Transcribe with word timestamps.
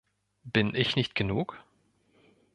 Bin 0.45 0.73
ich 0.73 0.95
nicht 0.95 1.13
genug? 1.13 1.63